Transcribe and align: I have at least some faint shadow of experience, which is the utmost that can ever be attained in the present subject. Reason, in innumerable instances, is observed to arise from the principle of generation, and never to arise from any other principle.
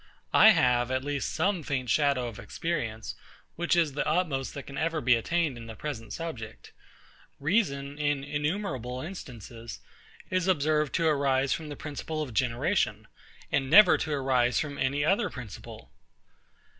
I 0.33 0.49
have 0.49 0.89
at 0.89 1.03
least 1.05 1.31
some 1.31 1.61
faint 1.61 1.91
shadow 1.91 2.27
of 2.27 2.39
experience, 2.39 3.13
which 3.55 3.75
is 3.75 3.93
the 3.93 4.07
utmost 4.07 4.55
that 4.55 4.63
can 4.63 4.75
ever 4.75 4.99
be 4.99 5.13
attained 5.13 5.57
in 5.57 5.67
the 5.67 5.75
present 5.75 6.11
subject. 6.11 6.71
Reason, 7.39 7.99
in 7.99 8.23
innumerable 8.23 8.99
instances, 9.01 9.79
is 10.31 10.47
observed 10.47 10.95
to 10.95 11.05
arise 11.07 11.53
from 11.53 11.69
the 11.69 11.75
principle 11.75 12.23
of 12.23 12.33
generation, 12.33 13.07
and 13.51 13.69
never 13.69 13.95
to 13.99 14.11
arise 14.11 14.59
from 14.59 14.79
any 14.79 15.05
other 15.05 15.29
principle. 15.29 15.91